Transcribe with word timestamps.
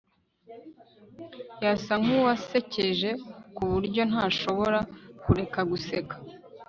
Yasa 1.63 1.93
nkuwasekeje 2.01 3.09
kuburyo 3.55 4.01
ntashobora 4.09 4.79
kureka 5.23 5.59
guseka 5.71 6.15